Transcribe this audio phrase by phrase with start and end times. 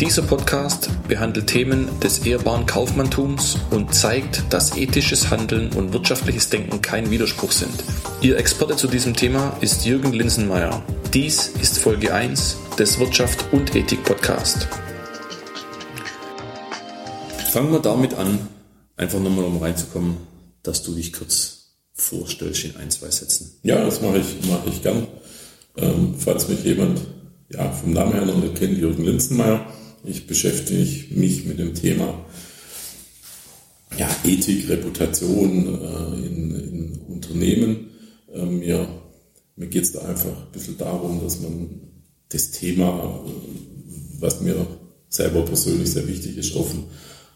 [0.00, 6.80] Dieser Podcast behandelt Themen des ehrbaren Kaufmanntums und zeigt, dass ethisches Handeln und wirtschaftliches Denken
[6.80, 7.84] kein Widerspruch sind.
[8.22, 10.82] Ihr Experte zu diesem Thema ist Jürgen Linsenmeier.
[11.12, 14.68] Dies ist Folge 1 des Wirtschaft und Ethik Podcast.
[17.52, 18.38] Fangen wir damit an,
[18.96, 20.16] einfach nochmal um reinzukommen,
[20.62, 23.58] dass du dich kurz vorstellst in ein, zwei Sätzen.
[23.64, 25.06] Ja, das mache ich, mache ich gern.
[25.76, 27.02] Ähm, falls mich jemand
[27.50, 29.66] ja, vom Namen her noch kennt, Jürgen Linsenmeier.
[30.04, 32.24] Ich beschäftige mich mit dem Thema
[33.98, 37.90] ja, Ethik, Reputation äh, in, in, Unternehmen.
[38.32, 38.88] Äh, mir
[39.60, 41.68] mir geht es da einfach ein bisschen darum, dass man
[42.30, 43.22] das Thema,
[44.18, 44.66] was mir
[45.10, 46.84] selber persönlich sehr wichtig ist, auf den,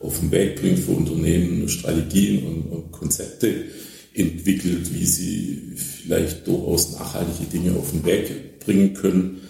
[0.01, 3.67] auf den Weg bringt für Unternehmen, Strategien und, und Konzepte
[4.15, 9.43] entwickelt, wie sie vielleicht durchaus nachhaltige Dinge auf den Weg bringen können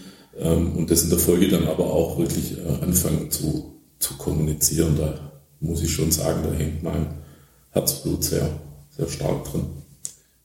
[0.42, 4.96] und das in der Folge dann aber auch wirklich äh, anfangen zu, zu kommunizieren.
[4.96, 7.06] Da muss ich schon sagen, da hängt mein
[7.70, 8.48] Herzblut sehr,
[8.96, 9.66] sehr stark drin.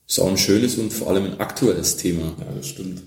[0.08, 2.36] Das ist auch ein schönes und vor allem ein aktuelles Thema.
[2.40, 3.02] Ja, das stimmt.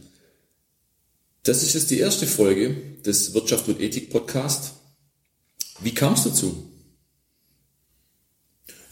[1.43, 4.75] Das ist jetzt die erste Folge des Wirtschaft und Ethik Podcast.
[5.81, 6.72] Wie kam es dazu?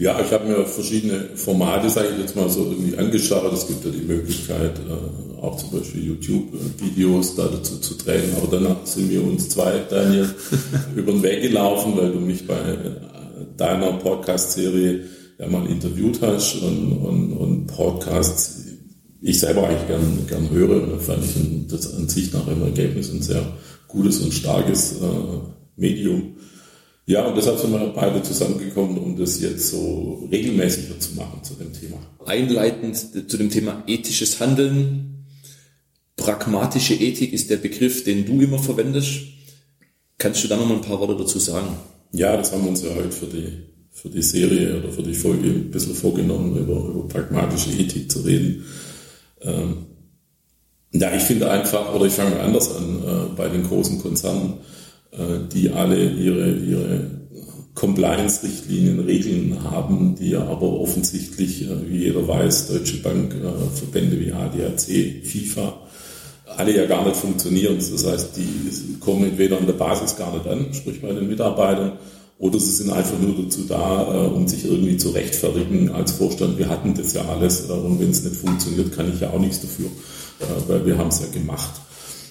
[0.01, 3.53] Ja, ich habe mir verschiedene Formate, sage ich jetzt mal so, irgendwie angeschaut.
[3.53, 8.33] Es gibt ja die Möglichkeit, äh, auch zum Beispiel YouTube-Videos da dazu zu drehen.
[8.39, 10.27] Aber dann sind wir uns zwei, Daniel,
[10.97, 12.79] über den Weg gelaufen, weil du mich bei
[13.59, 15.05] deiner Podcast-Serie
[15.39, 18.65] ja mal interviewt hast und, und, und Podcasts
[19.21, 20.83] ich selber eigentlich gern, gern höre.
[20.83, 23.43] Und da fand ich das an sich nach einem Ergebnis ein sehr
[23.87, 26.37] gutes und starkes äh, Medium.
[27.11, 31.55] Ja, und deshalb sind wir beide zusammengekommen, um das jetzt so regelmäßiger zu machen zu
[31.55, 31.97] dem Thema.
[32.25, 32.97] Einleitend
[33.29, 35.27] zu dem Thema ethisches Handeln.
[36.15, 39.23] Pragmatische Ethik ist der Begriff, den du immer verwendest.
[40.19, 41.77] Kannst du da noch mal ein paar Worte dazu sagen?
[42.13, 43.59] Ja, das haben wir uns ja heute für die,
[43.91, 48.21] für die Serie oder für die Folge ein bisschen vorgenommen, über, über pragmatische Ethik zu
[48.21, 48.65] reden.
[49.41, 49.79] Ähm,
[50.93, 54.61] ja, ich finde einfach, oder ich fange anders an, äh, bei den großen Konzernen
[55.53, 57.21] die alle ihre, ihre
[57.81, 64.33] Compliance-Richtlinien, Regeln haben, die aber offensichtlich, äh, wie jeder weiß, Deutsche Bank, äh, Verbände wie
[64.33, 65.81] ADAC, FIFA,
[66.57, 67.79] alle ja gar nicht funktionieren.
[67.79, 71.93] Das heißt, die kommen entweder an der Basis gar nicht an, sprich bei den Mitarbeitern,
[72.39, 76.59] oder sie sind einfach nur dazu da, um sich irgendwie zu rechtfertigen als Vorstand.
[76.59, 79.61] Wir hatten das ja alles und wenn es nicht funktioniert, kann ich ja auch nichts
[79.61, 79.91] dafür,
[80.67, 81.71] weil wir haben es ja gemacht.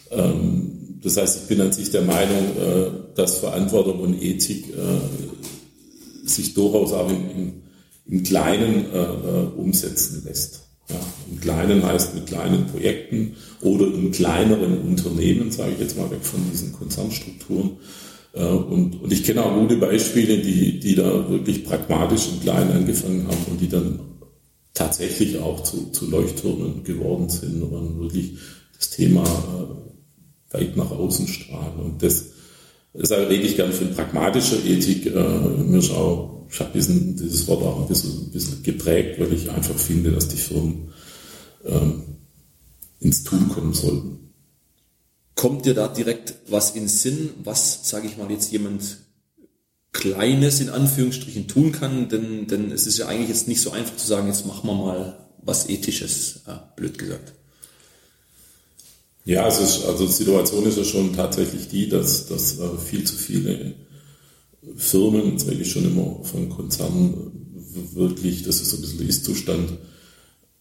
[0.09, 6.27] Ähm, das heißt, ich bin an sich der Meinung, äh, dass Verantwortung und Ethik äh,
[6.27, 7.61] sich durchaus auch im,
[8.05, 10.65] im Kleinen äh, umsetzen lässt.
[10.89, 10.99] Ja,
[11.31, 16.23] Im Kleinen heißt mit kleinen Projekten oder in kleineren Unternehmen, sage ich jetzt mal weg
[16.23, 17.77] von diesen Konzernstrukturen.
[18.33, 23.27] Und, und ich kenne auch gute Beispiele, die, die da wirklich pragmatisch und klein angefangen
[23.27, 23.99] haben und die dann
[24.73, 28.37] tatsächlich auch zu, zu Leuchttürmen geworden sind und wirklich
[28.75, 29.23] das Thema
[30.51, 31.79] weit nach außen strahlen.
[31.79, 32.25] Und das,
[32.93, 35.07] deshalb rede ich gerne von pragmatischer Ethik.
[35.07, 39.19] Äh, mir ist auch, ich habe diesen, dieses Wort auch ein bisschen, ein bisschen geprägt,
[39.19, 40.89] weil ich einfach finde, dass die Firmen
[41.65, 42.03] ähm,
[42.99, 44.31] ins Tun kommen sollten.
[45.35, 48.97] Kommt dir da direkt was in Sinn, was, sage ich mal, jetzt jemand
[49.91, 52.09] Kleines in Anführungsstrichen tun kann?
[52.09, 54.75] Denn, denn es ist ja eigentlich jetzt nicht so einfach zu sagen, jetzt machen wir
[54.75, 57.33] mal was Ethisches, ja, blöd gesagt.
[59.25, 63.15] Ja, ist, also die Situation ist ja schon tatsächlich die, dass, dass äh, viel zu
[63.15, 63.75] viele
[64.75, 67.13] Firmen, jetzt rede ich schon immer von Konzernen,
[67.93, 69.73] wirklich, das ist so ein bisschen der Ist-Zustand,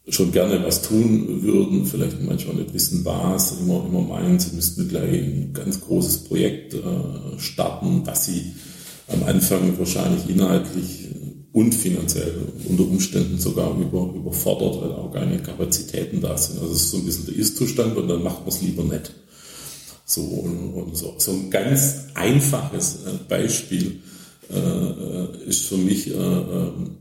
[0.09, 4.89] schon gerne was tun würden, vielleicht manchmal nicht wissen was, immer, immer meinen, sie müssten
[4.89, 8.55] gleich ein ganz großes Projekt äh, starten, was sie
[9.09, 11.09] am Anfang wahrscheinlich inhaltlich
[11.53, 12.35] und finanziell
[12.69, 16.61] unter Umständen sogar über, überfordert, weil auch keine Kapazitäten da sind.
[16.61, 19.13] Also es ist so ein bisschen der Ist-Zustand und dann macht man es lieber nicht.
[20.05, 24.01] So, und, und so, so ein ganz einfaches äh, Beispiel
[24.51, 26.97] äh, ist für mich äh, ähm,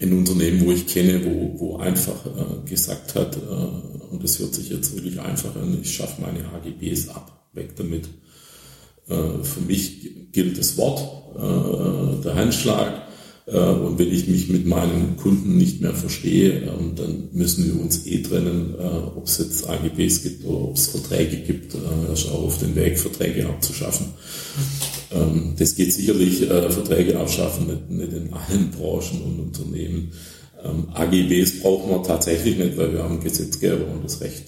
[0.00, 4.54] ein Unternehmen, wo ich kenne, wo, wo einfach äh, gesagt hat, äh, und das hört
[4.54, 8.08] sich jetzt wirklich einfach an, ich schaffe meine AGBs ab, weg damit.
[9.08, 13.03] Äh, für mich gilt das Wort, der Handschlag, Äh,
[13.52, 18.06] und wenn ich mich mit meinen Kunden nicht mehr verstehe, ähm, dann müssen wir uns
[18.06, 21.74] eh trennen, äh, ob es jetzt AGBs gibt oder ob es Verträge gibt.
[21.74, 24.06] Er ist auch auf den Weg, Verträge abzuschaffen.
[25.12, 30.12] Ähm, das geht sicherlich, Verträge abschaffen, nicht, nicht in allen Branchen und Unternehmen.
[30.64, 34.44] Ähm, AGBs brauchen wir tatsächlich nicht, weil wir haben Gesetzgeber und das Recht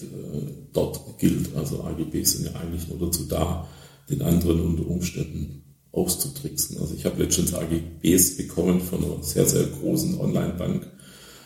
[0.72, 1.54] dort gilt.
[1.54, 3.68] Also AGBs sind ja eigentlich nur dazu da,
[4.08, 5.65] den anderen unter Umständen
[5.96, 6.78] auszutricksen.
[6.78, 10.86] Also ich habe letztens AGBs bekommen von einer sehr, sehr großen Online-Bank.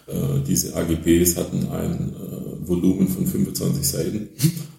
[0.08, 4.28] Äh, diese AGBs hatten ein äh, Volumen von 25 Seiten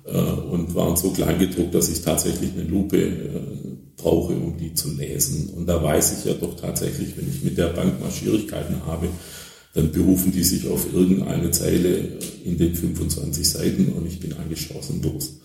[0.05, 3.11] äh, und waren so klein gedruckt, dass ich tatsächlich eine Lupe
[3.95, 5.49] brauche, um die zu lesen.
[5.55, 9.07] Und da weiß ich ja doch tatsächlich, wenn ich mit der Bank mal Schwierigkeiten habe,
[9.73, 15.39] dann berufen die sich auf irgendeine Zeile in den 25 Seiten und ich bin chancenlos.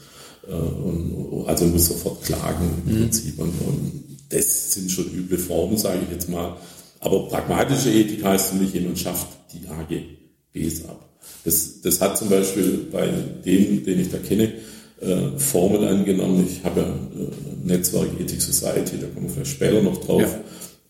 [0.49, 2.99] Äh, und, also muss sofort klagen im mhm.
[3.03, 3.39] Prinzip.
[3.39, 6.57] Und, und das sind schon üble Formen, sage ich jetzt mal.
[7.01, 11.09] Aber pragmatische Ethik heißt mich, jemand schafft die AGBs ab.
[11.45, 13.07] Das, das hat zum Beispiel bei
[13.45, 14.53] dem, den ich da kenne,
[15.01, 16.47] äh, Formen angenommen.
[16.49, 20.23] Ich habe ein äh, Netzwerk Ethic Society, da kommen wir vielleicht später noch drauf,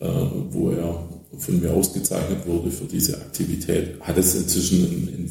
[0.01, 0.07] ja.
[0.07, 4.01] äh, wo er von mir ausgezeichnet wurde für diese Aktivität.
[4.01, 5.31] Hat es inzwischen in, in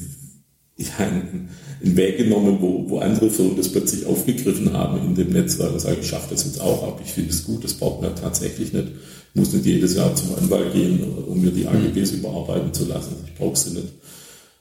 [0.77, 1.49] ja, einen,
[1.81, 5.97] Weg genommen, wo, wo andere Firmen das plötzlich aufgegriffen haben in dem Netzwerk und sagen,
[5.99, 8.87] ich schaffe das jetzt auch ab, ich finde es gut, das braucht man tatsächlich nicht.
[9.33, 12.19] Ich muss nicht jedes Jahr zum Anwalt gehen, um mir die AGBs mhm.
[12.19, 13.15] überarbeiten zu lassen.
[13.27, 13.87] Ich brauche sie nicht.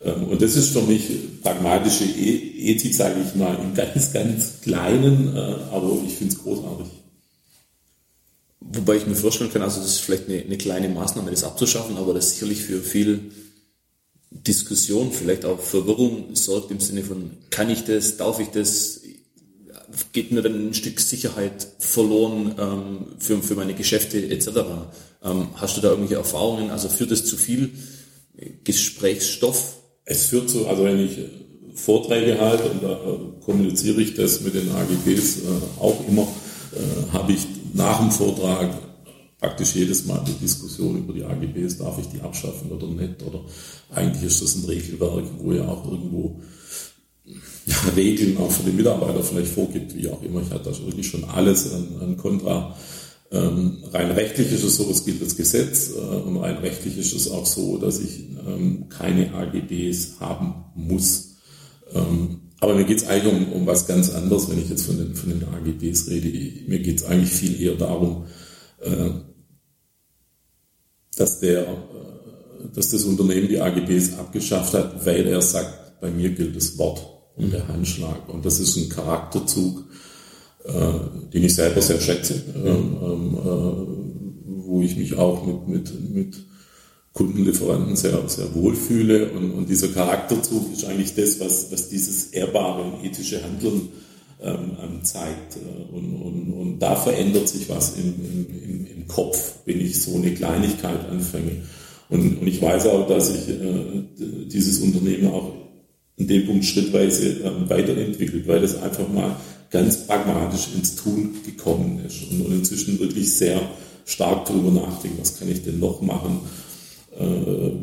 [0.05, 1.09] Ähm, und das ist für mich
[1.43, 6.43] pragmatische e-, Ethik, sage ich mal, im ganz, ganz Kleinen, äh, aber ich finde es
[6.43, 6.89] großartig.
[8.61, 11.97] Wobei ich mir vorstellen kann, also das ist vielleicht eine, eine kleine Maßnahme, das abzuschaffen,
[11.97, 13.31] aber das sicherlich für viel
[14.35, 19.01] Diskussion, vielleicht auch Verwirrung sorgt im Sinne von, kann ich das, darf ich das,
[20.13, 24.49] geht mir dann ein Stück Sicherheit verloren ähm, für, für meine Geschäfte etc.
[25.23, 26.71] Ähm, hast du da irgendwelche Erfahrungen?
[26.71, 27.73] Also führt es zu viel
[28.65, 29.77] Gesprächsstoff?
[30.05, 31.19] Es führt zu, also wenn ich
[31.75, 36.23] Vorträge halte und da äh, kommuniziere ich das mit den AGBs äh, auch immer,
[36.73, 38.71] äh, habe ich nach dem Vortrag
[39.45, 43.41] praktisch jedes Mal die Diskussion über die AGBs, darf ich die abschaffen oder nicht, oder
[43.95, 46.41] eigentlich ist das ein Regelwerk, wo ja auch irgendwo
[47.67, 50.41] ja, Regeln auch für die Mitarbeiter vielleicht vorgibt, wie auch immer.
[50.41, 52.75] Ich hatte da wirklich schon alles an, an Kontra.
[53.33, 57.15] Ähm, rein rechtlich ist es so, es gilt das Gesetz äh, und rein rechtlich ist
[57.15, 61.37] es auch so, dass ich ähm, keine AGBs haben muss.
[61.93, 64.97] Ähm, aber mir geht es eigentlich um, um was ganz anderes, wenn ich jetzt von
[64.97, 66.29] den, von den AGBs rede.
[66.67, 68.25] Mir geht es eigentlich viel eher darum,
[68.81, 69.11] äh,
[71.17, 71.67] dass, der, äh,
[72.75, 77.07] dass das Unternehmen die AGBs abgeschafft hat, weil er sagt, bei mir gilt das Wort
[77.37, 78.29] und der Handschlag.
[78.29, 79.85] Und das ist ein Charakterzug,
[80.65, 80.73] äh,
[81.33, 86.37] den ich selber sehr schätze, ähm, ähm, äh, wo ich mich auch mit, mit, mit
[87.13, 89.31] Kundenlieferanten sehr, sehr wohl fühle.
[89.31, 93.89] Und, und dieser Charakterzug ist eigentlich das, was, was dieses ehrbare und ethische Handeln
[94.43, 95.57] ähm, zeigt.
[95.57, 100.17] Äh, und, und, und da verändert sich was im, im, im Kopf, wenn ich so
[100.17, 101.63] eine Kleinigkeit anfange.
[102.09, 104.03] Und, und ich weiß auch, dass sich äh,
[104.47, 105.53] dieses Unternehmen auch
[106.17, 109.37] in dem Punkt schrittweise äh, weiterentwickelt, weil es einfach mal
[109.71, 113.61] ganz pragmatisch ins Tun gekommen ist und, und inzwischen wirklich sehr
[114.05, 116.41] stark darüber nachdenkt, was kann ich denn noch machen,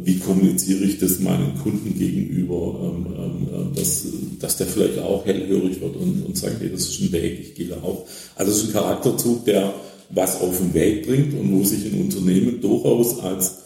[0.03, 4.05] wie kommuniziere ich das meinen Kunden gegenüber, ähm, ähm, dass,
[4.39, 7.55] dass der vielleicht auch hellhörig wird und, und sagt, hey, das ist ein Weg, ich
[7.55, 8.05] gehe da auch.
[8.35, 9.73] Also es ist ein Charakterzug, der
[10.09, 13.59] was auf den Weg bringt und wo sich ein Unternehmen durchaus als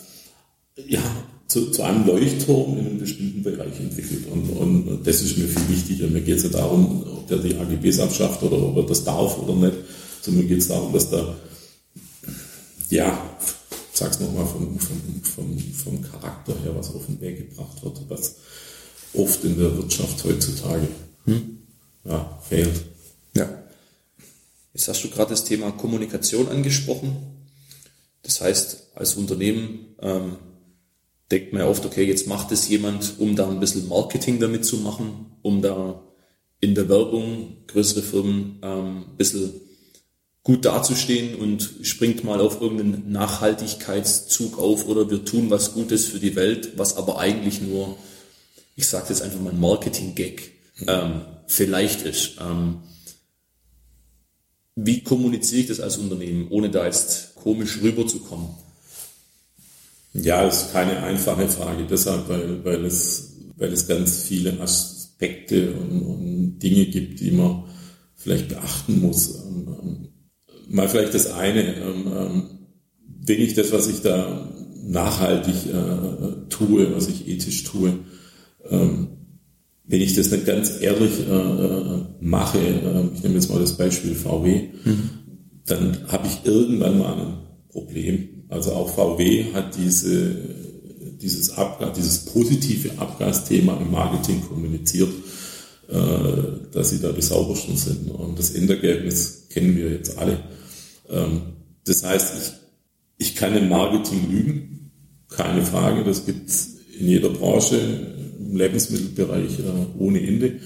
[0.87, 1.01] ja,
[1.47, 4.25] zu, zu einem Leuchtturm in einem bestimmten Bereich entwickelt.
[4.31, 6.07] Und, und das ist mir viel wichtiger.
[6.07, 9.39] Mir geht es ja darum, ob der die AGBs abschafft oder ob er das darf
[9.39, 9.77] oder nicht.
[10.21, 11.35] Sondern mir geht es darum, dass da
[12.89, 13.34] ja,
[13.97, 18.35] sag's nochmal, vom, vom, vom, vom Charakter her, was auf den Weg gebracht wird, was
[19.13, 20.87] oft in der Wirtschaft heutzutage
[21.25, 21.59] hm?
[22.03, 22.85] ja, fehlt.
[23.35, 23.63] Ja.
[24.73, 27.15] Jetzt hast du gerade das Thema Kommunikation angesprochen.
[28.23, 30.37] Das heißt, als Unternehmen ähm,
[31.31, 34.65] denkt man ja oft, okay, jetzt macht es jemand, um da ein bisschen Marketing damit
[34.65, 36.01] zu machen, um da
[36.59, 39.53] in der Werbung größere Firmen ähm, ein bisschen
[40.45, 46.19] gut dazustehen und springt mal auf irgendeinen Nachhaltigkeitszug auf oder wir tun was Gutes für
[46.19, 47.97] die Welt, was aber eigentlich nur,
[48.75, 50.51] ich sage jetzt einfach mal ein Marketing-Gag,
[50.87, 52.37] ähm, vielleicht ist.
[52.39, 52.83] Ähm,
[54.75, 58.49] wie kommuniziere ich das als Unternehmen, ohne da jetzt komisch rüberzukommen?
[60.13, 66.03] Ja, ist keine einfache Frage, deshalb, weil, weil, es, weil es ganz viele Aspekte und,
[66.03, 67.63] und Dinge gibt, die man
[68.15, 69.43] vielleicht beachten muss.
[69.43, 70.04] Ähm,
[70.69, 72.43] mal vielleicht das eine, ähm, ähm,
[73.25, 74.49] wenn ich das, was ich da
[74.87, 77.99] nachhaltig äh, tue, was ich ethisch tue.
[78.69, 79.07] Ähm,
[79.87, 83.77] wenn ich das nicht ganz ehrlich äh, äh mache, äh, ich nehme jetzt mal das
[83.77, 85.09] Beispiel VW, mhm.
[85.65, 87.33] dann habe ich irgendwann mal ein
[87.69, 88.45] Problem.
[88.49, 90.35] Also auch VW hat diese,
[91.21, 95.09] dieses, Abgas, dieses positive Abgasthema im Marketing kommuniziert,
[95.89, 98.09] äh, dass sie da die saubersten sind.
[98.11, 100.39] Und das Endergebnis kennen wir jetzt alle.
[101.09, 101.41] Ähm,
[101.85, 102.33] das heißt,
[103.17, 104.91] ich, ich kann im Marketing lügen,
[105.29, 107.77] keine Frage, das gibt es in jeder Branche,
[108.39, 110.59] im Lebensmittelbereich äh, ohne Ende.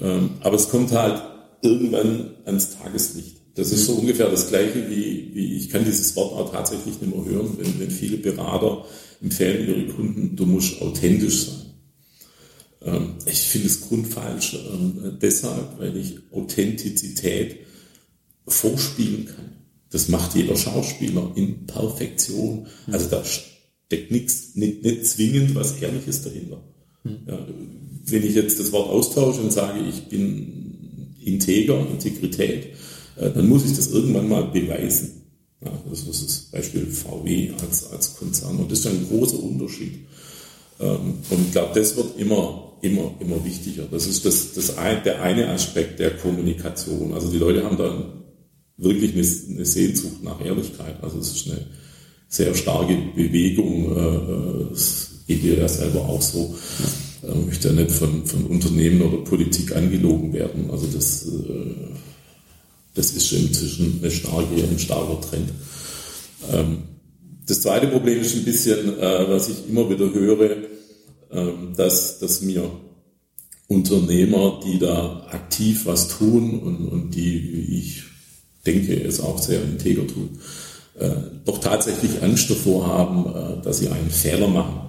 [0.00, 1.22] Ähm, aber es kommt halt
[1.62, 3.38] irgendwann ans Tageslicht.
[3.54, 4.00] Das ist so mhm.
[4.00, 7.80] ungefähr das Gleiche wie, wie ich kann dieses Wort auch tatsächlich nicht mehr hören, wenn,
[7.80, 8.84] wenn viele Berater
[9.22, 11.63] empfehlen ihre Kunden, du musst authentisch sein.
[12.84, 17.60] Ähm, ich finde es grundfalsch, ähm, deshalb, weil ich Authentizität
[18.46, 19.52] vorspielen kann.
[19.90, 22.66] Das macht jeder Schauspieler in Perfektion.
[22.90, 26.62] Also da steckt nichts, nicht, nicht zwingend was Ehrliches dahinter.
[27.02, 27.18] Hm.
[27.26, 27.46] Ja,
[28.06, 32.74] wenn ich jetzt das Wort austausche und sage, ich bin integer, Integrität,
[33.16, 35.22] äh, dann muss ich das irgendwann mal beweisen.
[35.64, 38.56] Ja, das ist das Beispiel VW als, als Konzern.
[38.58, 40.06] Und das ist ein großer Unterschied.
[40.80, 43.84] Ähm, und ich glaube, das wird immer, immer, immer wichtiger.
[43.90, 47.12] Das ist das, das ein, der eine Aspekt der Kommunikation.
[47.12, 48.12] Also die Leute haben da
[48.76, 51.02] wirklich eine, eine Sehnsucht nach Ehrlichkeit.
[51.02, 51.66] Also es ist eine
[52.28, 53.96] sehr starke Bewegung.
[53.96, 56.54] Äh, es geht dir ja selber auch so.
[57.22, 60.70] Ich möchte ja nicht von, von Unternehmen oder Politik angelogen werden.
[60.70, 61.74] Also das, äh,
[62.94, 65.50] das ist inzwischen eine starke, ein starker Trend.
[66.52, 66.78] Ähm,
[67.46, 70.64] das zweite Problem ist ein bisschen, äh, was ich immer wieder höre, ähm,
[71.76, 72.70] dass, dass mir
[73.66, 78.02] Unternehmer, die da aktiv was tun und, und die, wie ich
[78.66, 80.38] denke, es auch sehr integer tun,
[80.98, 81.10] äh,
[81.44, 84.84] doch tatsächlich Angst davor haben, dass sie einen Fehler machen.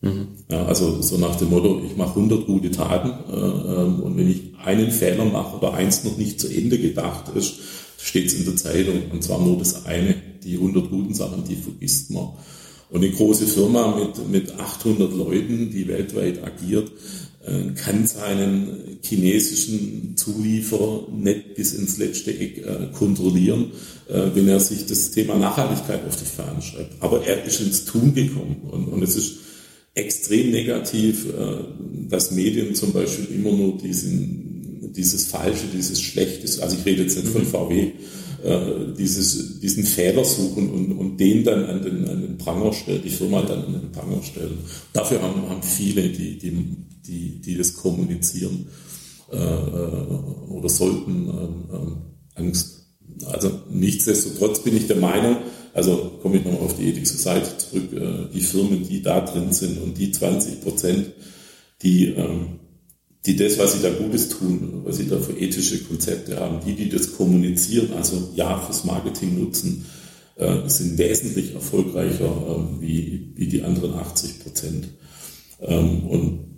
[0.00, 0.28] Mhm.
[0.50, 4.30] Ja, also so nach dem Motto, ich mache 100 gute Taten äh, ähm, und wenn
[4.30, 7.54] ich einen Fehler mache oder eins noch nicht zu Ende gedacht ist,
[7.98, 10.14] steht es in der Zeitung und zwar nur das eine,
[10.44, 12.28] die 100 guten Sachen, die vergisst man.
[12.90, 16.90] Und eine große Firma mit, mit 800 Leuten, die weltweit agiert,
[17.48, 23.72] äh, kann seinen chinesischen Zulieferer nicht bis ins letzte Eck äh, kontrollieren,
[24.08, 27.00] äh, wenn er sich das Thema Nachhaltigkeit auf die Fahnen schreibt.
[27.00, 29.36] Aber er ist ins Tun gekommen und, und es ist
[29.94, 31.26] extrem negativ,
[32.08, 37.16] dass Medien zum Beispiel immer nur diesen, dieses Falsche, dieses Schlechtes, also ich rede jetzt
[37.16, 37.46] nicht von mhm.
[37.46, 37.92] VW,
[38.42, 43.02] äh, dieses, diesen Fehler suchen und, und den dann an den, an den Pranger stellen,
[43.02, 44.58] die Firma dann an den Pranger stellen.
[44.92, 46.76] Dafür haben, haben viele, die, die,
[47.06, 48.68] die, die das kommunizieren
[49.32, 51.96] äh, oder sollten, ähm,
[52.34, 52.86] Angst.
[53.26, 55.38] Also nichtsdestotrotz bin ich der Meinung,
[55.74, 59.52] also komme ich nochmal auf die Ethik Society zurück, äh, die Firmen, die da drin
[59.52, 61.12] sind und die 20 Prozent,
[61.82, 62.60] die, ähm,
[63.26, 66.74] die das, was sie da Gutes tun, was sie da für ethische Konzepte haben, die,
[66.74, 69.86] die das kommunizieren, also ja fürs Marketing nutzen,
[70.36, 74.88] äh, sind wesentlich erfolgreicher ähm, wie, wie die anderen 80 Prozent.
[75.60, 76.48] Ähm, und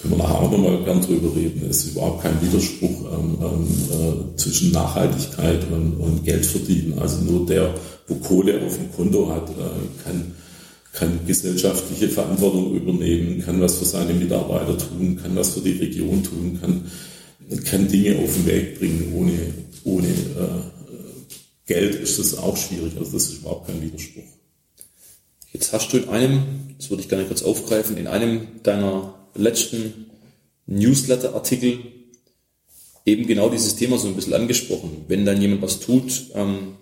[0.00, 1.66] können wir nachher auch nochmal gern drüber reden.
[1.68, 6.98] Es ist überhaupt kein Widerspruch ähm, äh, zwischen Nachhaltigkeit und, und Geld verdienen.
[6.98, 7.74] Also nur der
[8.06, 10.34] wo Kohle auf dem Konto hat, äh, kann,
[10.96, 16.24] kann gesellschaftliche Verantwortung übernehmen, kann was für seine Mitarbeiter tun, kann was für die Region
[16.24, 16.90] tun, kann,
[17.64, 19.12] kann Dinge auf den Weg bringen.
[19.14, 19.32] Ohne,
[19.84, 20.62] ohne äh,
[21.66, 22.96] Geld ist das auch schwierig.
[22.98, 24.24] Also das ist überhaupt kein Widerspruch.
[25.52, 26.42] Jetzt hast du in einem,
[26.78, 30.06] das würde ich gerne kurz aufgreifen, in einem deiner letzten
[30.66, 31.78] Newsletter-Artikel
[33.04, 35.04] eben genau dieses Thema so ein bisschen angesprochen.
[35.08, 36.76] Wenn dann jemand was tut, ähm,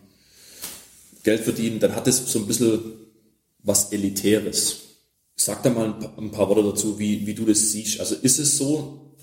[1.24, 3.03] Geld verdienen, dann hat es so ein bisschen
[3.64, 4.76] was Elitäres.
[5.34, 7.98] Sag da mal ein paar, Worte dazu, wie, wie du das siehst.
[7.98, 9.16] Also ist es so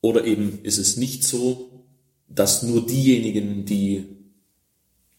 [0.00, 1.86] oder eben ist es nicht so,
[2.28, 4.16] dass nur diejenigen, die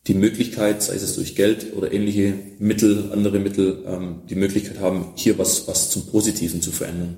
[0.07, 5.07] die Möglichkeit, sei es durch Geld oder ähnliche Mittel, andere Mittel, ähm, die Möglichkeit haben,
[5.15, 7.17] hier was, was zum Positiven zu verändern.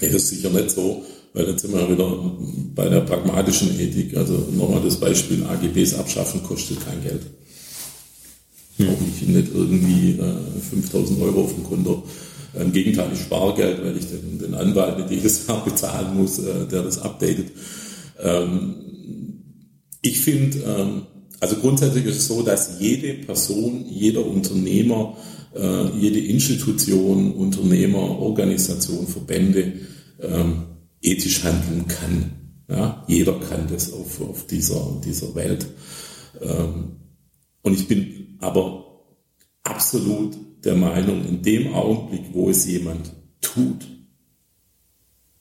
[0.00, 2.36] Ja, das ist sicher nicht so, weil jetzt sind wir wieder
[2.74, 4.16] bei der pragmatischen Ethik.
[4.16, 7.22] Also nochmal das Beispiel AGBs abschaffen kostet kein Geld.
[8.76, 8.88] Hm.
[8.88, 12.04] Auch nicht, nicht irgendwie äh, 5000 Euro auf dem Konto.
[12.58, 16.38] Im Gegenteil, ich spare Geld, weil ich den, den Anwalt nicht jedes Jahr bezahlen muss,
[16.38, 17.52] äh, der das updatet.
[18.22, 18.74] Ähm,
[20.00, 21.02] ich finde, ähm,
[21.40, 25.16] also grundsätzlich ist es so, dass jede Person, jeder Unternehmer,
[25.54, 29.72] äh, jede Institution, Unternehmer, Organisation, Verbände
[30.20, 30.62] ähm,
[31.02, 32.30] ethisch handeln kann.
[32.68, 33.04] Ja?
[33.06, 35.66] Jeder kann das auf, auf dieser, dieser Welt.
[36.40, 36.96] Ähm,
[37.62, 39.02] und ich bin aber
[39.62, 43.86] absolut der Meinung, in dem Augenblick, wo es jemand tut,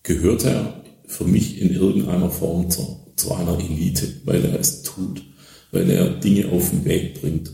[0.03, 5.23] gehört er für mich in irgendeiner Form zu, zu einer Elite, weil er es tut,
[5.71, 7.51] weil er Dinge auf den Weg bringt.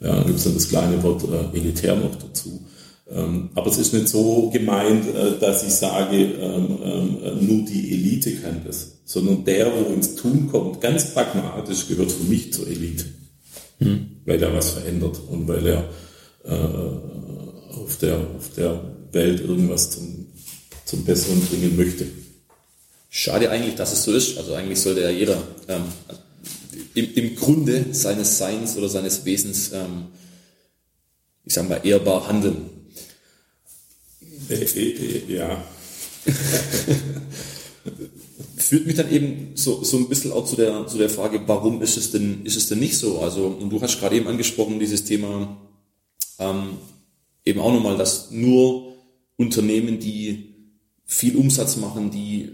[0.00, 2.66] Ja, dann gibt es dann das kleine Wort äh, elitär noch dazu.
[3.10, 7.92] Ähm, aber es ist nicht so gemeint, äh, dass ich sage, ähm, ähm, nur die
[7.92, 12.66] Elite kann das, sondern der, wo ins Tun kommt, ganz pragmatisch gehört für mich zur
[12.66, 13.04] Elite.
[13.78, 14.06] Hm.
[14.24, 15.90] Weil er was verändert und weil er
[16.44, 18.80] äh, auf, der, auf der
[19.12, 20.26] Welt irgendwas zum,
[20.84, 22.06] zum Besseren bringen möchte.
[23.10, 24.38] Schade eigentlich, dass es so ist.
[24.38, 25.84] Also eigentlich sollte ja jeder ähm,
[26.94, 30.06] im, im Grunde seines Seins oder seines Wesens, ähm,
[31.44, 32.70] ich sage mal, ehrbar handeln.
[34.48, 35.64] Äh, äh, äh, ja.
[38.56, 41.82] Führt mich dann eben so, so ein bisschen auch zu der, zu der Frage, warum
[41.82, 43.20] ist es denn, ist es denn nicht so?
[43.20, 45.56] Also, und du hast gerade eben angesprochen, dieses Thema,
[46.38, 46.78] ähm,
[47.44, 48.94] eben auch nochmal, dass nur
[49.36, 50.54] Unternehmen, die
[51.04, 52.50] viel Umsatz machen, die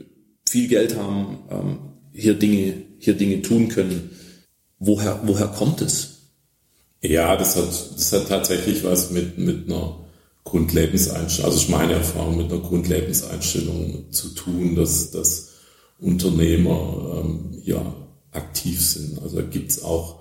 [0.48, 1.78] viel Geld haben, ähm,
[2.12, 4.10] hier Dinge, hier Dinge tun können.
[4.78, 6.20] Woher, woher kommt es?
[7.02, 10.00] Ja, das hat, das hat tatsächlich was mit, mit einer
[10.44, 15.49] Grundlebenseinstellung, also ich meine Erfahrung mit einer Grundlebenseinstellung zu tun, dass, dass
[16.00, 17.94] Unternehmer ähm, ja
[18.32, 19.20] aktiv sind.
[19.22, 20.20] Also da gibt's auch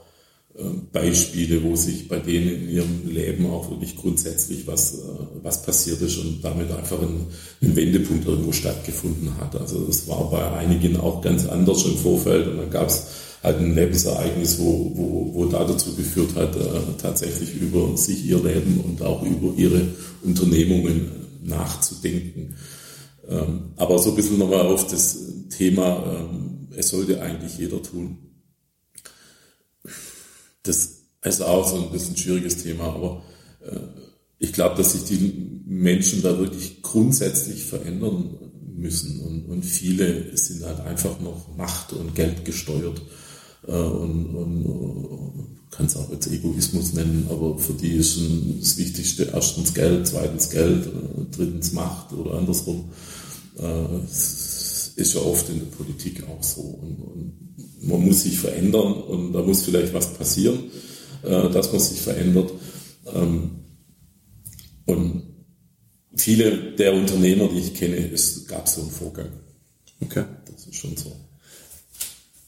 [0.57, 4.97] ähm, Beispiele, wo sich bei denen in ihrem Leben auch wirklich grundsätzlich was, äh,
[5.41, 7.27] was passiert ist und damit einfach ein,
[7.61, 9.55] ein Wendepunkt irgendwo stattgefunden hat.
[9.55, 13.07] Also das war bei einigen auch ganz anders im Vorfeld und dann gab es
[13.41, 16.59] halt ein Lebensereignis, wo, wo, wo da dazu geführt hat, äh,
[17.01, 19.81] tatsächlich über sich ihr Leben und auch über ihre
[20.23, 21.09] Unternehmungen
[21.43, 22.55] nachzudenken.
[23.29, 28.17] Ähm, aber so ein bisschen nochmal auf das Thema, ähm, es sollte eigentlich jeder tun.
[30.63, 33.23] Das ist auch so ein bisschen schwieriges Thema, aber
[33.61, 33.79] äh,
[34.37, 38.37] ich glaube, dass sich die Menschen da wirklich grundsätzlich verändern
[38.75, 43.01] müssen und, und viele sind halt einfach noch Macht und Geld gesteuert
[43.67, 48.19] äh, und, und kann es auch jetzt Egoismus nennen, aber für die ist
[48.59, 52.89] das Wichtigste erstens Geld, zweitens Geld, äh, drittens Macht oder andersrum.
[53.57, 54.07] Äh,
[54.99, 56.61] ist ja oft in der Politik auch so.
[56.61, 60.71] Und, und man muss sich verändern und da muss vielleicht was passieren,
[61.23, 62.51] äh, dass man sich verändert.
[63.13, 63.51] Ähm,
[64.85, 65.23] und
[66.15, 69.29] viele der Unternehmer, die ich kenne, es gab so einen Vorgang.
[70.01, 70.25] Okay.
[70.45, 71.15] Das ist schon so.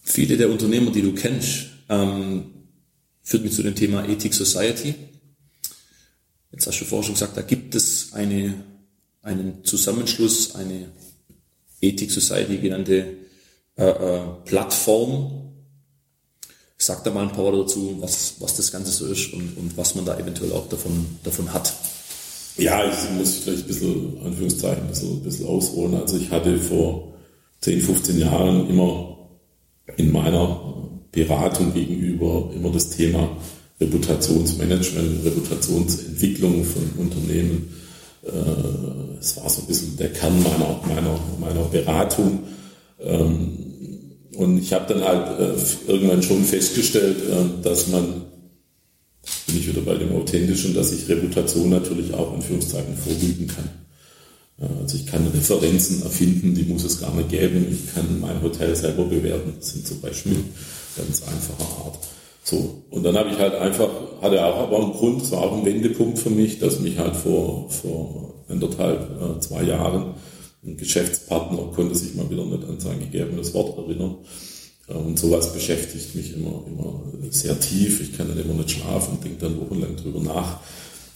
[0.04, 2.52] Viele der Unternehmer, die du kennst, ähm,
[3.22, 4.96] führt mich zu dem Thema Ethic Society.
[6.52, 8.66] Jetzt hast du vorher schon gesagt, da gibt es eine,
[9.22, 10.92] einen Zusammenschluss, eine
[11.82, 13.06] Ethic Society genannte
[13.78, 15.54] äh, äh, Plattform.
[16.78, 19.78] Sag da mal ein paar Worte dazu, was, was das Ganze so ist und, und
[19.78, 21.74] was man da eventuell auch davon, davon hat.
[22.58, 25.96] Ja, ich muss vielleicht ein bisschen, Anführungszeichen, ein bisschen, ein bisschen ausholen.
[25.96, 27.14] Also ich hatte vor
[27.62, 29.30] 10, 15 Jahren immer
[29.98, 33.38] in meiner Beratung gegenüber immer das Thema
[33.80, 37.74] Reputationsmanagement, Reputationsentwicklung von Unternehmen.
[38.24, 42.44] Äh, es war so ein bisschen der Kern meiner, meiner, meiner Beratung.
[43.00, 43.58] Ähm,
[44.36, 48.24] und ich habe dann halt äh, irgendwann schon festgestellt, äh, dass man,
[49.48, 53.70] bin ich wieder bei dem Authentischen, dass ich Reputation natürlich auch in Führungszeichen vorüben kann.
[54.80, 57.66] Also ich kann Referenzen erfinden, die muss es gar nicht geben.
[57.72, 59.54] Ich kann mein Hotel selber bewerten.
[59.60, 60.36] Das sind zum Beispiel
[60.96, 61.98] ganz einfache Art.
[62.44, 62.84] So.
[62.90, 63.90] Und dann habe ich halt einfach,
[64.22, 67.16] hatte auch aber einen Grund, es war auch ein Wendepunkt für mich, dass mich halt
[67.16, 70.16] vor, vor anderthalb, äh, zwei Jahren
[70.64, 74.18] ein Geschäftspartner konnte sich mal wieder nicht an sein gegebenes Wort erinnern.
[74.88, 78.02] Äh, und sowas beschäftigt mich immer, immer sehr tief.
[78.02, 80.60] Ich kann dann immer nicht schlafen denke dann wochenlang drüber nach.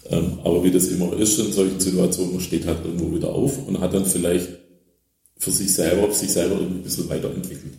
[0.09, 3.67] Ähm, aber wie das immer ist in solchen Situationen, man steht halt irgendwo wieder auf
[3.67, 4.49] und hat dann vielleicht
[5.37, 7.73] für sich selber, sich selber irgendwie ein bisschen weiterentwickelt.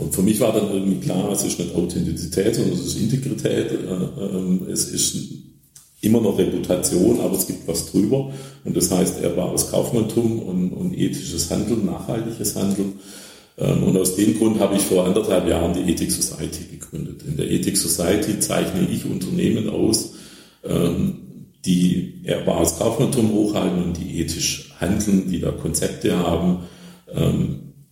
[0.00, 3.70] Und für mich war dann irgendwie klar, es ist nicht Authentizität, sondern es ist Integrität.
[3.70, 5.32] Äh, ähm, es ist
[6.00, 8.32] immer noch Reputation, aber es gibt was drüber.
[8.64, 12.94] Und das heißt, er war aus Kaufmanntum und, und ethisches Handeln, nachhaltiges Handeln.
[13.58, 17.22] Ähm, und aus dem Grund habe ich vor anderthalb Jahren die Ethic Society gegründet.
[17.28, 20.14] In der Ethic Society zeichne ich Unternehmen aus,
[21.64, 26.64] die erbares Kaufmanntum hochhalten und die ethisch handeln, die da Konzepte haben.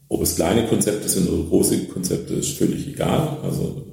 [0.08, 3.38] Ob es kleine Konzepte sind oder große Konzepte, ist völlig egal.
[3.42, 3.84] Also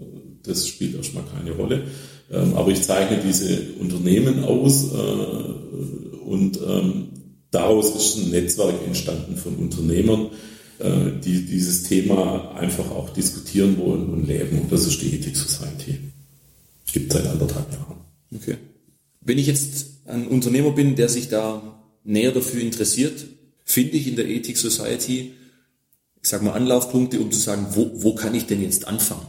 [0.43, 1.83] das spielt erstmal keine Rolle.
[2.31, 7.07] Ähm, aber ich zeichne diese Unternehmen aus äh, und ähm,
[7.51, 10.27] daraus ist ein Netzwerk entstanden von Unternehmern,
[10.79, 14.59] äh, die dieses Thema einfach auch diskutieren wollen und leben.
[14.59, 15.99] Und das ist die Ethic Society.
[16.91, 17.97] Gibt seit anderthalb Jahren.
[18.33, 18.55] Okay.
[19.21, 21.61] Wenn ich jetzt ein Unternehmer bin, der sich da
[22.03, 23.25] näher dafür interessiert,
[23.63, 25.33] finde ich in der Ethik Society,
[26.25, 29.27] ich sag mal, Anlaufpunkte, um zu sagen, wo, wo kann ich denn jetzt anfangen?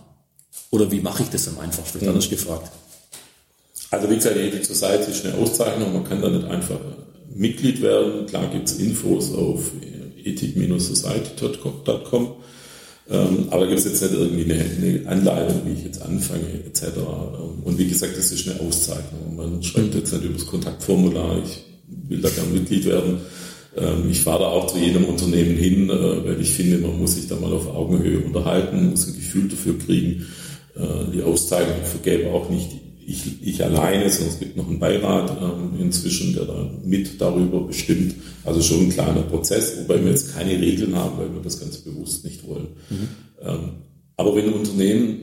[0.71, 2.03] Oder wie mache ich das am einfachsten?
[2.03, 2.09] Mhm.
[2.09, 2.73] Anders gefragt.
[3.91, 6.81] Also wie gesagt, die Ethik Society ist eine Auszeichnung, man kann da nicht einfach
[7.35, 8.25] Mitglied werden.
[8.25, 9.73] Klar gibt es Infos auf
[10.25, 12.33] ethik-society.com.
[13.11, 16.65] Ähm, aber da gibt es jetzt nicht irgendwie eine, eine, Anleitung, wie ich jetzt anfange,
[16.65, 16.83] etc.
[16.97, 19.37] Ähm, und wie gesagt, das ist eine Auszeichnung.
[19.37, 21.63] Man schreibt jetzt nicht über das Kontaktformular, ich
[22.09, 23.21] will da gerne Mitglied werden.
[23.77, 27.17] Ähm, ich fahre da auch zu jedem Unternehmen hin, äh, weil ich finde, man muss
[27.17, 30.27] sich da mal auf Augenhöhe unterhalten, muss ein Gefühl dafür kriegen.
[30.75, 32.71] Äh, die Auszeichnung vergäbe auch nicht
[33.07, 37.61] ich, ich alleine, sondern es gibt noch einen Beirat ähm, inzwischen, der da mit darüber
[37.61, 38.17] bestimmt.
[38.45, 41.79] Also schon ein kleiner Prozess, wobei wir jetzt keine Regeln haben, weil wir das ganz
[41.79, 42.69] bewusst nicht wollen.
[42.91, 43.09] Mhm.
[43.43, 43.59] Ähm,
[44.17, 45.19] aber wenn ein Unternehmen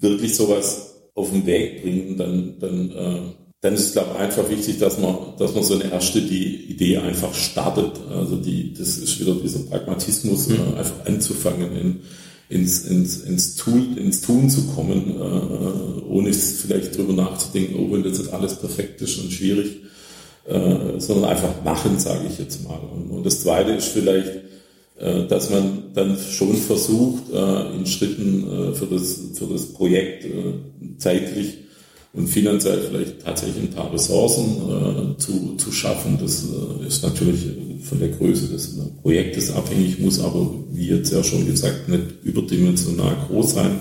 [0.00, 3.20] wirklich sowas auf den Weg bringen, dann, dann, äh,
[3.66, 6.70] dann ist es, glaube ich, einfach wichtig, dass man, dass man so eine erste die
[6.70, 7.94] Idee einfach startet.
[8.14, 10.54] Also die, das ist wieder dieser Pragmatismus, mhm.
[10.54, 12.00] äh, einfach anzufangen in,
[12.48, 18.04] ins, ins, ins, Tool, ins Tun zu kommen, äh, ohne vielleicht drüber nachzudenken, oh, wenn
[18.04, 19.80] das jetzt alles perfekt ist und schwierig,
[20.46, 22.78] äh, sondern einfach machen, sage ich jetzt mal.
[22.94, 24.30] Und, und das Zweite ist vielleicht,
[25.00, 30.24] äh, dass man dann schon versucht, äh, in Schritten äh, für, das, für das Projekt
[30.24, 30.54] äh,
[30.98, 31.65] zeitlich
[32.16, 36.18] und finanziell vielleicht tatsächlich ein paar Ressourcen zu, zu schaffen.
[36.18, 36.44] Das
[36.86, 37.40] ist natürlich
[37.82, 43.16] von der Größe des Projektes abhängig, muss aber, wie jetzt ja schon gesagt, nicht überdimensional
[43.28, 43.80] groß sein.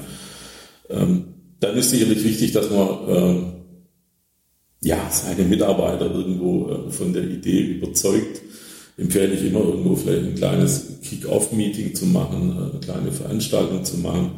[0.89, 1.23] Ähm,
[1.59, 3.43] dann ist sicherlich wichtig, dass man ähm,
[4.81, 8.41] ja, seine Mitarbeiter irgendwo äh, von der Idee überzeugt.
[8.97, 13.97] Empfehle ich immer irgendwo vielleicht ein kleines Kick-Off-Meeting zu machen, äh, eine kleine Veranstaltung zu
[13.97, 14.31] machen.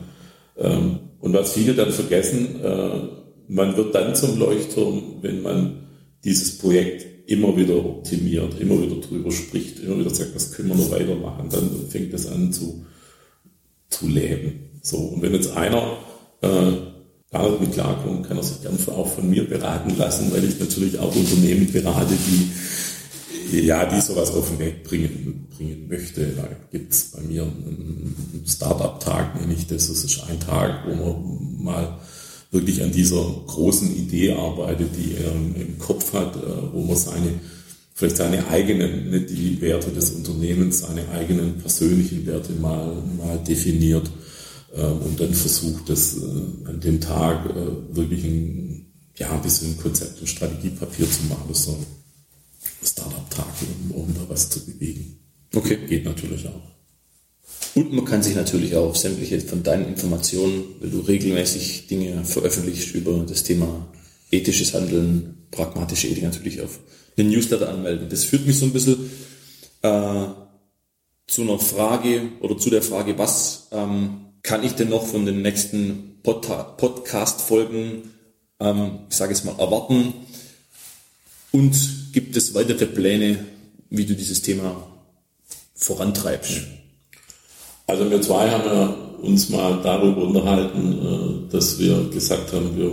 [0.58, 2.90] Ähm, und was viele dann vergessen, äh,
[3.48, 5.88] man wird dann zum Leuchtturm, wenn man
[6.24, 10.76] dieses Projekt immer wieder optimiert, immer wieder drüber spricht, immer wieder sagt, was können wir
[10.76, 12.86] noch weitermachen, dann fängt das an zu,
[13.90, 14.70] zu leben.
[14.82, 15.98] So, und wenn jetzt einer
[16.42, 16.72] äh,
[17.32, 20.60] gar nicht mit klarkommt, kann er sich gern auch von mir beraten lassen, weil ich
[20.60, 22.52] natürlich auch Unternehmen berate, die
[23.52, 26.28] ja, die sowas auf den Weg bringen, bringen möchte.
[26.36, 29.88] Da gibt's bei mir einen Startup-Tag, nenne ich das.
[29.88, 32.00] Das ist ein Tag, wo man mal
[32.52, 37.40] wirklich an dieser großen Idee arbeitet, die er im Kopf hat, äh, wo man seine,
[37.94, 44.10] vielleicht seine eigenen, nicht die Werte des Unternehmens, seine eigenen persönlichen Werte mal, mal definiert
[44.76, 49.78] ähm, und dann versucht, das äh, an dem Tag äh, wirklich ein, ja, ein bisschen
[49.78, 51.46] Konzept- und Strategiepapier zu machen.
[51.50, 51.86] Das ist so ein
[52.84, 53.46] Startup-Tag,
[53.90, 55.20] um, um da was zu bewegen.
[55.54, 55.80] Okay.
[55.88, 56.77] Geht natürlich auch.
[57.78, 62.26] Und man kann sich natürlich auch auf sämtliche von deinen Informationen, weil du regelmäßig Dinge
[62.26, 63.88] veröffentlichst über das Thema
[64.32, 66.80] ethisches Handeln, pragmatische Ethik natürlich auf
[67.20, 68.10] den Newsletter anmelden.
[68.10, 69.12] Das führt mich so ein bisschen
[69.84, 70.26] äh,
[71.28, 75.44] zu einer Frage oder zu der Frage, was ähm, kann ich denn noch von den
[75.44, 78.10] nächsten Pod Podcast-Folgen,
[78.60, 80.16] ähm, ich sage es mal, erwarten?
[81.52, 81.76] Und
[82.12, 83.46] gibt es weitere Pläne,
[83.92, 84.82] wie du dieses Thema
[85.76, 86.77] vorantreibst?
[87.88, 92.92] Also wir zwei haben ja uns mal darüber unterhalten, äh, dass wir gesagt haben, wir,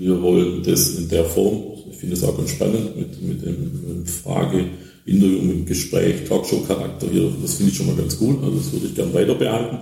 [0.00, 4.04] wir wollen das in der Form, ich finde es auch ganz spannend, mit, mit dem
[4.04, 4.64] Frage,
[5.06, 8.72] Interview, mit dem Gespräch, Talkshow-Charakter hier, das finde ich schon mal ganz gut, also das
[8.72, 9.78] würde ich gerne weiter behalten.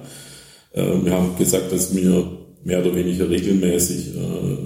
[0.73, 2.31] Äh, wir haben gesagt, dass wir
[2.63, 4.57] mehr oder weniger regelmäßig äh,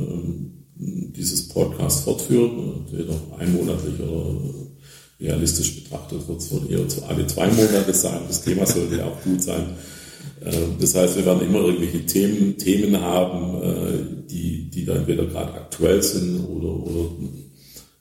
[1.16, 4.63] dieses Podcast fortführen, entweder einmonatlich oder
[5.24, 8.20] realistisch betrachtet wird es wohl eher alle zwei Monate sein.
[8.28, 9.74] Das Thema sollte ja auch gut sein.
[10.44, 15.26] Äh, das heißt, wir werden immer irgendwelche Themen, Themen haben, äh, die, die dann entweder
[15.26, 17.10] gerade aktuell sind oder, oder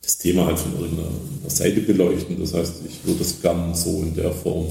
[0.02, 1.10] das Thema halt von irgendeiner
[1.48, 2.40] Seite beleuchten.
[2.40, 4.68] Das heißt, ich würde es gern so in der Form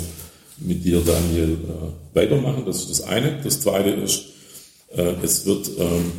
[0.59, 2.65] mit dir, Daniel, äh, weitermachen.
[2.67, 3.41] Das ist das eine.
[3.43, 4.27] Das zweite ist,
[5.23, 6.13] es wird ähm,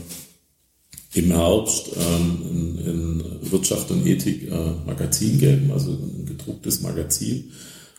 [1.13, 7.51] im Herbst ähm, in, Wirtschaft und Ethik äh, Magazin geben, also ein gedrucktes Magazin.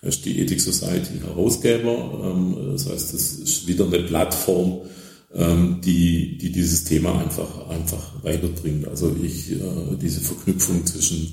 [0.02, 2.20] Da ist die Ethik Society Herausgeber.
[2.24, 4.82] Ähm, das heißt, es ist wieder eine Plattform,
[5.34, 8.86] ähm, die, die dieses Thema einfach, einfach weiterbringt.
[8.86, 11.32] Also ich, äh, diese Verknüpfung zwischen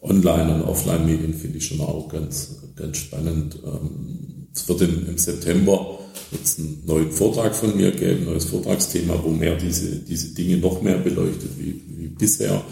[0.00, 3.58] Online- und Offline-Medien finde ich schon auch ganz, ganz spannend.
[3.64, 5.98] Ähm, es wird im, September
[6.42, 10.82] es einen neuen Vortrag von mir geben, neues Vortragsthema, wo mehr diese, diese Dinge noch
[10.82, 12.64] mehr beleuchtet wie, wie bisher.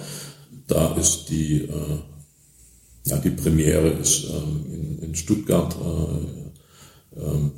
[0.67, 1.99] Da ist die, äh,
[3.05, 7.53] ja, die Premiere ist ähm, in, in Stuttgart äh, ähm,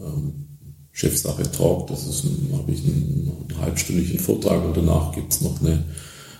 [0.00, 0.44] ähm,
[0.92, 1.88] Chefsache Talk.
[1.88, 5.84] Das ist habe ich einen, einen halbstündigen Vortrag und danach gibt es noch eine,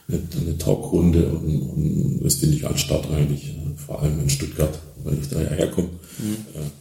[0.09, 4.79] eine, eine Talkrunde und, und das finde ich als Stadt eigentlich, vor allem in Stuttgart,
[5.05, 6.37] weil ich da ja herkomme, mhm.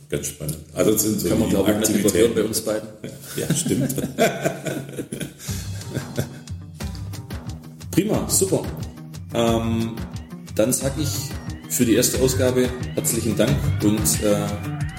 [0.09, 0.57] ganz spannend.
[0.73, 2.87] Also das sind so Kann man glaube ich nicht überhören bei uns beiden.
[3.35, 3.95] Ja, stimmt.
[7.91, 8.63] Prima, super.
[9.33, 9.95] Ähm,
[10.55, 11.09] dann sage ich
[11.69, 14.47] für die erste Ausgabe herzlichen Dank und äh,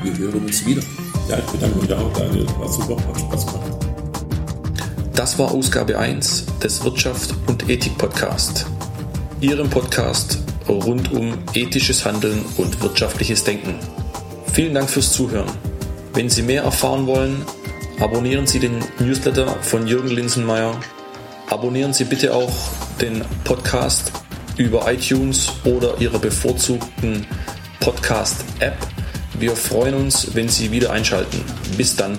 [0.03, 0.83] wir hören uns wieder.
[1.29, 2.47] Ja, ich bedanke mich auch, Daniel.
[2.59, 3.87] War super, hat Spaß gemacht.
[5.15, 8.67] Das war Ausgabe 1 des Wirtschaft und Ethik Podcast.
[9.41, 13.75] Ihrem Podcast rund um ethisches Handeln und wirtschaftliches Denken.
[14.53, 15.51] Vielen Dank fürs Zuhören.
[16.15, 17.43] Wenn Sie mehr erfahren wollen,
[18.01, 20.79] abonnieren Sie den Newsletter von Jürgen Linsenmeier.
[21.49, 22.53] Abonnieren Sie bitte auch
[23.01, 24.13] den Podcast
[24.59, 27.27] über iTunes oder Ihrer bevorzugten
[27.81, 28.77] Podcast-App.
[29.39, 31.41] Wir freuen uns, wenn Sie wieder einschalten.
[31.77, 32.19] Bis dann.